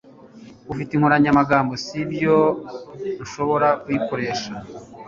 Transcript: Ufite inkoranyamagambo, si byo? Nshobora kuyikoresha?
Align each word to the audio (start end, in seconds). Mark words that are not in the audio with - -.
Ufite 0.71 0.91
inkoranyamagambo, 0.93 1.73
si 1.85 1.99
byo? 2.11 2.37
Nshobora 3.23 3.67
kuyikoresha? 3.81 4.51